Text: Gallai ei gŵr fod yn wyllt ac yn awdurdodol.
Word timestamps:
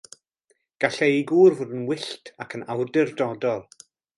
Gallai 0.85 1.09
ei 1.17 1.21
gŵr 1.31 1.57
fod 1.59 1.75
yn 1.81 1.85
wyllt 1.91 2.33
ac 2.45 2.57
yn 2.59 2.67
awdurdodol. 2.77 3.63